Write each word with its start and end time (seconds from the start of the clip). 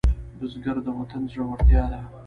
بزګر 0.37 0.77
د 0.85 0.87
وطن 0.97 1.21
زړورتیا 1.31 1.83
ده 1.91 2.01